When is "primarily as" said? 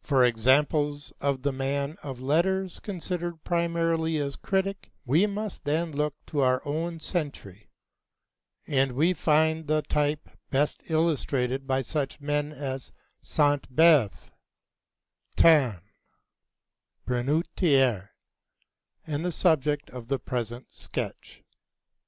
3.42-4.36